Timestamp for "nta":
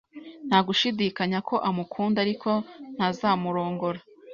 0.47-0.59